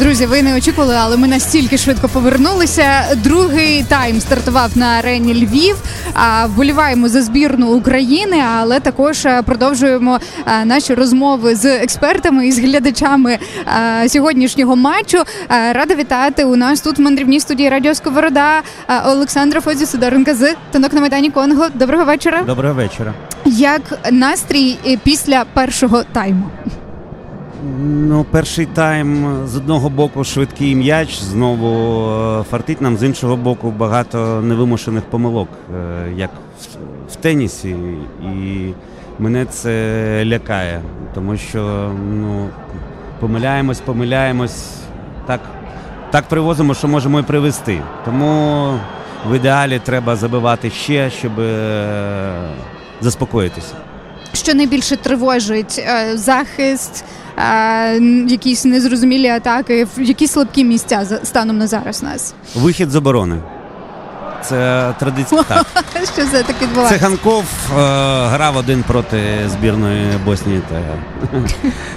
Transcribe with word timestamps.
Друзі, 0.00 0.26
ви 0.26 0.42
не 0.42 0.56
очікували, 0.56 0.94
але 0.98 1.16
ми 1.16 1.28
настільки 1.28 1.78
швидко 1.78 2.08
повернулися. 2.08 2.84
Другий 3.16 3.84
тайм 3.88 4.20
стартував 4.20 4.70
на 4.74 4.86
арені 4.86 5.34
Львів. 5.34 5.76
А 6.14 6.46
вболіваємо 6.46 7.08
за 7.08 7.22
збірну 7.22 7.72
України, 7.72 8.42
але 8.56 8.80
також 8.80 9.26
е, 9.26 9.42
продовжуємо 9.42 10.18
е, 10.46 10.64
наші 10.64 10.94
розмови 10.94 11.54
з 11.54 11.64
експертами 11.64 12.46
і 12.46 12.52
з 12.52 12.58
глядачами 12.58 13.38
е, 14.02 14.08
сьогоднішнього 14.08 14.76
матчу. 14.76 15.18
Рада 15.48 15.94
вітати 15.94 16.44
у 16.44 16.56
нас 16.56 16.80
тут 16.80 16.98
в 16.98 17.02
мандрівній 17.02 17.40
студії 17.40 17.68
Радіо 17.68 17.94
Сковорода 17.94 18.62
Олександра 19.06 19.60
Фозі 19.60 19.86
Сидоренка 19.86 20.34
з 20.34 20.54
танок 20.70 20.92
на 20.92 21.00
майдані 21.00 21.30
Конго. 21.30 21.66
Доброго 21.74 22.04
вечора. 22.04 22.42
Доброго 22.42 22.74
вечора. 22.74 23.14
Як 23.44 23.82
настрій 24.10 24.78
після 25.04 25.44
першого 25.54 26.02
тайму? 26.02 26.50
Ну, 27.82 28.26
перший 28.30 28.66
тайм 28.66 29.40
з 29.46 29.56
одного 29.56 29.90
боку 29.90 30.24
швидкий 30.24 30.74
м'яч, 30.74 31.20
знову 31.20 32.08
е, 32.10 32.42
фартить 32.50 32.80
нам 32.80 32.96
з 32.96 33.02
іншого 33.02 33.36
боку 33.36 33.70
багато 33.70 34.40
невимушених 34.42 35.04
помилок, 35.04 35.48
е, 35.76 36.12
як 36.16 36.30
в, 37.10 37.16
тенісі, 37.16 37.76
і 38.22 38.72
мене 39.18 39.44
це 39.44 40.22
лякає, 40.26 40.80
тому 41.14 41.36
що 41.36 41.92
ну, 42.12 42.48
помиляємось, 43.20 43.80
помиляємось, 43.80 44.64
так, 45.26 45.40
так 46.10 46.24
привозимо, 46.28 46.74
що 46.74 46.88
можемо 46.88 47.20
і 47.20 47.22
привести. 47.22 47.82
Тому 48.04 48.72
в 49.30 49.36
ідеалі 49.36 49.80
треба 49.84 50.16
забивати 50.16 50.70
ще, 50.70 51.10
щоб 51.10 51.40
е, 51.40 52.32
заспокоїтися. 53.00 53.74
Що 54.32 54.54
найбільше 54.54 54.96
тривожить 54.96 55.78
Е, 55.78 56.16
захист, 56.16 57.04
е, 57.04 57.29
якісь 58.28 58.64
незрозумілі 58.64 59.26
атаки, 59.28 59.84
в- 59.96 60.02
які 60.02 60.26
слабкі 60.26 60.64
місця 60.64 61.20
станом 61.22 61.58
на 61.58 61.66
зараз 61.66 62.02
нас? 62.02 62.34
Вихід 62.54 62.90
з 62.90 62.96
оборони. 62.96 63.36
Це 64.42 64.92
традиція. 64.98 65.44
Так. 65.48 65.66
Що 66.14 66.26
це 66.26 66.42
таке 66.42 66.54
Це 66.58 66.66
відбувається? 66.66 67.06
Ханков 67.06 67.44
е, 67.44 67.74
грав 68.26 68.56
один 68.56 68.82
проти 68.82 69.48
збірної 69.48 70.06
Боснії 70.24 70.62
та 70.68 70.80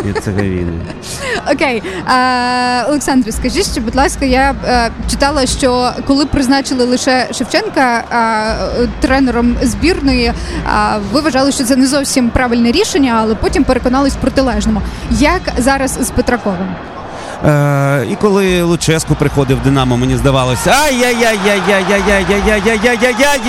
і 0.08 0.12
Цеговіни. 0.12 0.72
Окей, 1.52 1.82
е, 2.08 2.84
Олександре, 2.84 3.32
скажіть, 3.32 3.72
що, 3.72 3.80
будь 3.80 3.94
ласка, 3.94 4.24
я 4.24 4.54
е, 4.66 4.90
читала, 5.10 5.46
що 5.46 5.92
коли 6.06 6.26
призначили 6.26 6.84
лише 6.84 7.28
Шевченка 7.32 8.04
е, 8.82 8.88
тренером 9.00 9.56
збірної, 9.62 10.24
е, 10.26 10.34
ви 11.12 11.20
вважали, 11.20 11.52
що 11.52 11.64
це 11.64 11.76
не 11.76 11.86
зовсім 11.86 12.30
правильне 12.30 12.72
рішення, 12.72 13.18
але 13.22 13.34
потім 13.34 13.64
переконались 13.64 14.14
в 14.14 14.20
протилежному. 14.20 14.82
Як 15.10 15.42
зараз 15.58 15.98
з 16.00 16.10
Петраковим? 16.10 16.74
Е, 17.46 18.06
і 18.10 18.16
коли 18.16 18.62
Луческу 18.62 19.14
приходив 19.14 19.58
в 19.58 19.62
Динамо, 19.62 19.96
мені 19.96 20.16
здавалося. 20.16 20.70
Ай-яй-яй-яй-яй-яй-яй-яй-яй-яй-яй. 20.84 23.40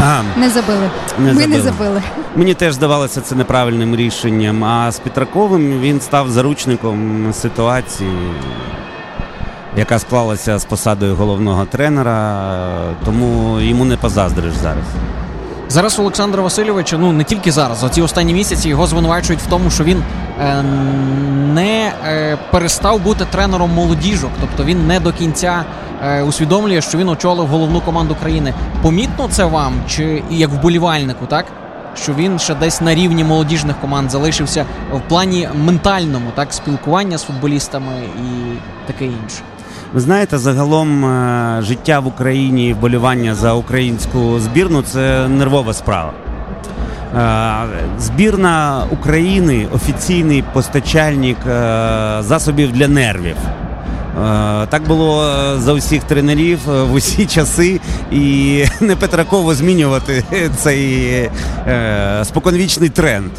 А, 0.00 0.22
Не 0.36 0.50
забили. 0.50 0.90
Не 1.18 1.32
Ми 1.32 1.40
забили. 1.40 1.56
не 1.56 1.60
забили. 1.62 2.02
Мені 2.36 2.54
теж 2.54 2.74
здавалося 2.74 3.20
це 3.20 3.34
неправильним 3.34 3.96
рішенням. 3.96 4.64
А 4.64 4.92
з 4.92 4.98
Петраковим 4.98 5.80
він 5.80 6.00
став 6.00 6.30
заручником 6.30 7.26
ситуації, 7.32 8.10
яка 9.76 9.98
склалася 9.98 10.58
з 10.58 10.64
посадою 10.64 11.14
головного 11.14 11.64
тренера, 11.64 12.40
тому 13.04 13.60
йому 13.60 13.84
не 13.84 13.96
позаздриш 13.96 14.54
зараз. 14.54 14.84
Зараз 15.72 15.98
Олександра 15.98 16.42
Васильовича, 16.42 16.98
ну 16.98 17.12
не 17.12 17.24
тільки 17.24 17.52
зараз, 17.52 17.84
а 17.84 17.88
ці 17.88 18.02
останні 18.02 18.34
місяці 18.34 18.68
його 18.68 18.86
звинувачують 18.86 19.42
в 19.42 19.46
тому, 19.46 19.70
що 19.70 19.84
він 19.84 20.02
е, 20.40 20.62
не 21.54 21.92
е, 22.04 22.38
перестав 22.50 23.00
бути 23.00 23.24
тренером 23.30 23.70
молодіжок, 23.70 24.30
тобто 24.40 24.64
він 24.64 24.86
не 24.86 25.00
до 25.00 25.12
кінця 25.12 25.64
е, 26.02 26.22
усвідомлює, 26.22 26.80
що 26.80 26.98
він 26.98 27.08
очолив 27.08 27.46
головну 27.46 27.80
команду 27.80 28.16
країни. 28.20 28.54
Помітно 28.82 29.28
це 29.30 29.44
вам, 29.44 29.74
чи 29.88 30.22
як 30.30 30.50
вболівальнику, 30.50 31.26
так? 31.26 31.46
Що 31.94 32.12
він 32.14 32.38
ще 32.38 32.54
десь 32.54 32.80
на 32.80 32.94
рівні 32.94 33.24
молодіжних 33.24 33.80
команд 33.80 34.10
залишився 34.10 34.66
в 34.92 35.00
плані 35.08 35.48
ментальному, 35.64 36.30
так, 36.34 36.52
спілкування 36.52 37.18
з 37.18 37.22
футболістами 37.22 37.92
і 38.18 38.56
таке 38.86 39.04
інше. 39.04 39.42
Ви 39.92 40.00
знаєте, 40.00 40.38
загалом 40.38 41.04
е, 41.04 41.62
життя 41.62 42.00
в 42.00 42.06
Україні 42.06 42.68
і 42.68 42.72
вболівання 42.72 43.34
за 43.34 43.52
українську 43.52 44.38
збірну 44.38 44.82
це 44.82 45.28
нервова 45.28 45.72
справа. 45.72 46.12
Е, 47.16 47.98
Збірна 47.98 48.84
України 48.90 49.66
офіційний 49.74 50.44
постачальник 50.52 51.36
е, 51.46 52.16
засобів 52.20 52.72
для 52.72 52.88
нервів. 52.88 53.36
Е, 54.18 54.66
Так 54.66 54.82
було 54.88 55.24
е, 55.24 55.58
за 55.58 55.72
усіх 55.72 56.04
тренерів 56.04 56.58
е, 56.70 56.82
в 56.82 56.92
усі 56.92 57.26
часи, 57.34 57.80
і 58.12 58.64
не 58.80 58.96
Петраково 58.96 59.54
змінювати 59.54 60.24
цей 60.56 61.30
споконвічний 62.24 62.88
тренд. 62.88 63.30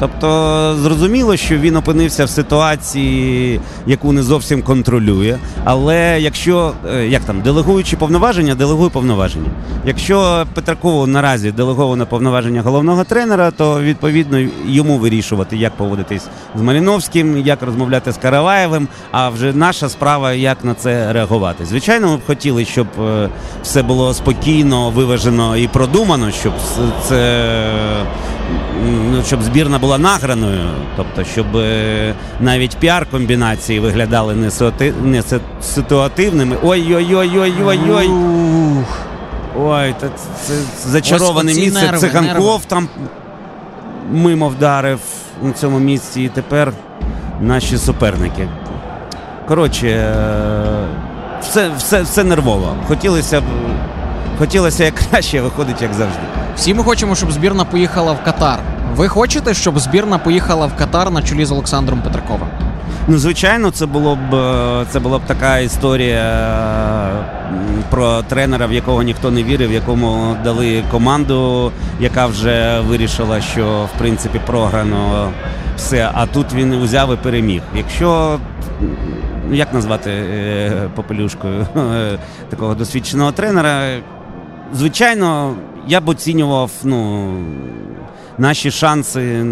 Тобто 0.00 0.76
зрозуміло, 0.82 1.36
що 1.36 1.56
він 1.58 1.76
опинився 1.76 2.24
в 2.24 2.30
ситуації, 2.30 3.60
яку 3.86 4.12
не 4.12 4.22
зовсім 4.22 4.62
контролює. 4.62 5.38
Але 5.64 6.20
якщо 6.20 6.72
як 7.08 7.22
там 7.22 7.40
делегуючи 7.40 7.96
повноваження, 7.96 8.54
делегує 8.54 8.90
повноваження. 8.90 9.50
Якщо 9.84 10.46
Петракову 10.54 11.06
наразі 11.06 11.52
делеговано 11.52 12.06
повноваження 12.06 12.62
головного 12.62 13.04
тренера, 13.04 13.50
то 13.50 13.80
відповідно 13.80 14.48
йому 14.66 14.98
вирішувати, 14.98 15.56
як 15.56 15.76
поводитись 15.76 16.26
з 16.54 16.62
Маліновським, 16.62 17.38
як 17.38 17.62
розмовляти 17.62 18.12
з 18.12 18.16
Караваєвим. 18.16 18.88
А 19.10 19.28
вже 19.28 19.52
наша 19.52 19.88
справа, 19.98 20.32
як 20.32 20.64
на 20.64 20.74
це 20.74 21.12
реагувати. 21.12 21.64
Звичайно, 21.64 22.08
ми 22.08 22.16
б 22.16 22.20
хотіли, 22.26 22.64
щоб 22.64 22.86
е, 23.00 23.28
все 23.62 23.82
було 23.82 24.14
спокійно, 24.14 24.90
виважено 24.90 25.56
і 25.56 25.68
продумано, 25.68 26.30
щоб 26.30 26.52
це 27.02 27.44
ну, 29.12 29.22
щоб 29.26 29.42
збірна 29.42 29.78
була 29.78 29.98
награною, 29.98 30.70
тобто, 30.96 31.24
щоб 31.24 31.56
е, 31.56 32.14
навіть 32.40 32.76
піар-комбінації 32.82 33.80
виглядали 33.80 34.34
не, 34.34 34.50
ситуати- 34.50 34.92
не 35.04 35.22
си- 35.22 35.40
ситуативними. 35.62 36.56
Ой-ой-ой-ой-ой-ой. 36.62 38.10
Ой, 39.60 39.94
та 40.00 40.08
це 40.42 40.54
зачароване 40.86 41.54
місце. 41.54 41.82
нерви, 41.82 41.98
Циганков 41.98 42.44
нерви. 42.44 42.64
там 42.68 42.88
мимо 44.12 44.48
вдарив 44.48 45.00
на 45.42 45.52
цьому 45.52 45.78
місці, 45.78 46.22
і 46.22 46.28
тепер 46.28 46.72
наші 47.40 47.78
суперники. 47.78 48.48
Коротше, 49.48 49.86
е, 49.86 50.12
все, 51.40 51.70
все, 51.78 52.02
все 52.02 52.24
нервово. 52.24 52.74
Хотілося 52.88 53.40
б. 53.40 53.44
Хотілося 54.38 54.84
як 54.84 54.94
краще, 54.94 55.40
виходить, 55.40 55.82
як 55.82 55.94
завжди. 55.94 56.20
Всі 56.56 56.74
ми 56.74 56.82
хочемо, 56.84 57.14
щоб 57.14 57.32
збірна 57.32 57.64
поїхала 57.64 58.12
в 58.12 58.24
Катар. 58.24 58.58
Ви 58.96 59.08
хочете, 59.08 59.54
щоб 59.54 59.78
збірна 59.78 60.18
поїхала 60.18 60.66
в 60.66 60.76
Катар 60.76 61.10
на 61.10 61.22
чолі 61.22 61.44
з 61.44 61.52
Олександром 61.52 62.00
Петраковим? 62.02 62.48
Ну, 63.08 63.18
звичайно, 63.18 63.70
це 63.70 63.86
було 63.86 64.16
б 64.16 64.34
е, 64.34 64.86
це 64.90 65.00
була 65.00 65.18
б 65.18 65.22
така 65.26 65.58
історія 65.58 66.48
про 67.90 68.22
тренера, 68.22 68.66
в 68.66 68.72
якого 68.72 69.02
ніхто 69.02 69.30
не 69.30 69.42
вірив, 69.42 69.72
якому 69.72 70.36
дали 70.44 70.82
команду, 70.90 71.72
яка 72.00 72.26
вже 72.26 72.80
вирішила, 72.80 73.40
що 73.40 73.88
в 73.94 73.98
принципі 73.98 74.40
програно 74.46 75.30
все. 75.76 76.10
А 76.14 76.26
тут 76.26 76.52
він 76.54 76.72
узяв 76.72 77.14
і 77.14 77.16
переміг. 77.16 77.62
Якщо 77.76 78.38
ну, 79.48 79.54
як 79.54 79.74
назвати 79.74 80.10
е, 80.10 80.90
попелюшкою 80.94 81.66
е, 81.76 82.18
такого 82.48 82.74
досвідченого 82.74 83.32
тренера, 83.32 83.98
звичайно, 84.72 85.54
я 85.86 86.00
б 86.00 86.08
оцінював 86.08 86.70
ну, 86.84 87.32
наші 88.38 88.70
шанси 88.70 89.46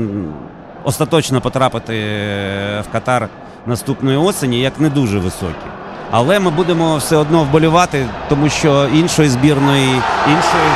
остаточно 0.84 1.40
потрапити 1.40 1.94
е, 1.96 2.80
в 2.80 2.92
Катар 2.92 3.28
наступної 3.66 4.16
осені 4.16 4.60
як 4.60 4.80
не 4.80 4.88
дуже 4.88 5.18
високі. 5.18 5.66
Але 6.10 6.40
ми 6.40 6.50
будемо 6.50 6.96
все 6.96 7.16
одно 7.16 7.44
вболівати, 7.44 8.06
тому 8.28 8.48
що 8.48 8.88
іншої 8.94 9.28
збірної, 9.28 10.02
іншої. 10.26 10.70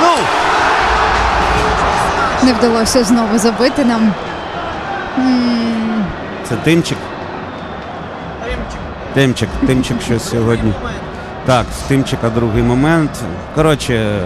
Ну, 0.00 0.08
Не 2.42 2.52
вдалося 2.52 3.04
знову 3.04 3.38
забити 3.38 3.84
нам. 3.84 4.14
Це 6.48 6.56
Тимчик. 6.56 6.98
Тимчик, 9.14 9.48
Тимчик 9.66 10.02
що 10.02 10.18
сьогодні. 10.18 10.72
Так, 11.46 11.66
в 11.78 11.88
Тимчика 11.88 12.30
другий 12.30 12.62
момент. 12.62 13.10
Коротше, 13.54 14.20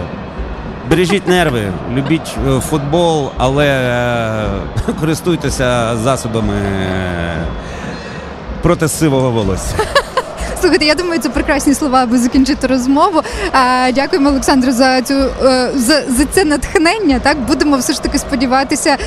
бережіть 0.89 1.27
нерви, 1.27 1.71
любіть 1.93 2.37
е, 2.47 2.59
футбол, 2.59 3.31
але 3.37 3.67
е, 3.67 4.93
користуйтеся 4.99 5.97
засобами 5.97 6.53
е, 6.53 7.45
проти 8.61 8.87
сивого 8.87 9.31
волосся. 9.31 9.75
Слухайте, 10.61 10.85
я 10.85 10.95
думаю, 10.95 11.21
це 11.21 11.29
прекрасні 11.29 11.73
слова, 11.73 12.03
аби 12.03 12.17
закінчити 12.17 12.67
розмову. 12.67 13.21
Дякуємо, 13.93 14.29
Олександру, 14.29 14.71
за 14.71 15.01
цю 15.01 15.13
е, 15.13 15.71
за, 15.75 16.03
за 16.17 16.25
це 16.31 16.45
натхнення. 16.45 17.19
Так 17.19 17.39
будемо 17.39 17.77
все 17.77 17.93
ж 17.93 18.03
таки 18.03 18.19
сподіватися, 18.19 18.97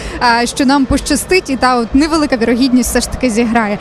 що 0.44 0.66
нам 0.66 0.84
пощастить, 0.84 1.50
і 1.50 1.56
та 1.56 1.76
от 1.76 1.94
невелика 1.94 2.37
вірогідність 2.37 2.90
все 2.90 3.00
ж 3.00 3.10
таки 3.10 3.31
зіграє. 3.31 3.78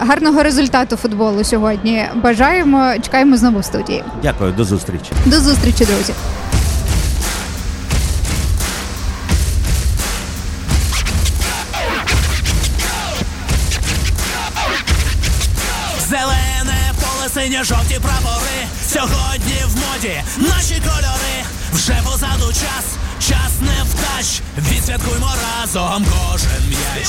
Гарного 0.00 0.42
результату 0.42 0.96
футболу 0.96 1.44
сьогодні. 1.44 2.04
Бажаємо, 2.14 2.92
чекаємо 3.02 3.36
знову 3.36 3.58
в 3.58 3.64
студії. 3.64 4.04
Дякую, 4.22 4.52
до 4.52 4.64
зустрічі. 4.64 5.12
До 5.26 5.40
зустрічі, 5.40 5.84
друзі. 5.84 6.12
Синє 17.34 17.64
жовті 17.64 18.00
прапори. 18.02 18.66
Сьогодні 18.88 19.54
в 19.66 19.76
моді 19.76 20.22
наші 20.36 20.74
кольори. 20.74 21.44
Вже 21.72 22.00
позаду 22.04 22.52
час, 22.52 22.84
час 23.20 23.52
не 23.60 23.84
втач. 23.84 24.40
Відсвяткуймо 24.58 25.32
разом 25.60 26.06
кожен 26.06 26.68
м'яч. 26.68 27.08